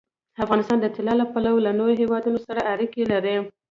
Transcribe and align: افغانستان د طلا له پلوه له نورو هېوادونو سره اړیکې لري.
افغانستان 0.43 0.77
د 0.81 0.85
طلا 0.95 1.13
له 1.21 1.25
پلوه 1.33 1.59
له 1.65 1.71
نورو 1.79 1.99
هېوادونو 2.01 2.39
سره 2.47 2.61
اړیکې 2.73 3.03
لري. 3.11 3.35